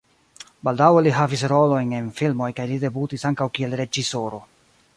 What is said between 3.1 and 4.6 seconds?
ankaŭ kiel reĝisoro.